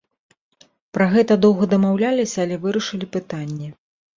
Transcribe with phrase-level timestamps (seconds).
[0.97, 3.69] Пра гэта доўга дамаўляліся, але вырашылі пытанне.